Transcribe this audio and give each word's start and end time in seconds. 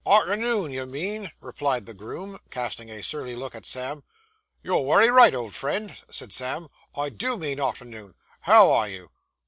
'Arternoon, 0.03 0.71
you 0.71 0.87
mean,' 0.87 1.31
replied 1.41 1.85
the 1.85 1.93
groom, 1.93 2.39
casting 2.49 2.89
a 2.89 3.03
surly 3.03 3.35
look 3.35 3.53
at 3.53 3.67
Sam. 3.67 4.03
'You're 4.63 4.81
wery 4.81 5.11
right, 5.11 5.35
old 5.35 5.53
friend,' 5.53 5.95
said 6.09 6.33
Sam; 6.33 6.69
'I 6.95 7.09
do 7.09 7.37
mean 7.37 7.59
arternoon. 7.59 8.15
How 8.41 8.71
are 8.71 8.89
you? 8.89 9.11